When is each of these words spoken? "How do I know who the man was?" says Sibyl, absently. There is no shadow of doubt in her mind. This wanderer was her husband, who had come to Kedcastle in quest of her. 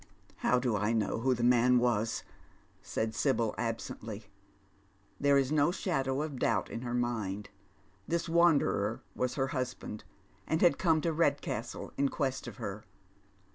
"How 0.37 0.57
do 0.57 0.75
I 0.75 0.93
know 0.93 1.19
who 1.19 1.35
the 1.35 1.43
man 1.43 1.77
was?" 1.77 2.23
says 2.81 3.15
Sibyl, 3.15 3.53
absently. 3.55 4.25
There 5.19 5.37
is 5.37 5.51
no 5.51 5.69
shadow 5.71 6.23
of 6.23 6.39
doubt 6.39 6.71
in 6.71 6.81
her 6.81 6.95
mind. 6.95 7.51
This 8.07 8.27
wanderer 8.27 9.03
was 9.15 9.35
her 9.35 9.49
husband, 9.49 10.03
who 10.49 10.57
had 10.57 10.79
come 10.79 11.01
to 11.01 11.13
Kedcastle 11.13 11.91
in 11.97 12.09
quest 12.09 12.47
of 12.47 12.57
her. 12.57 12.83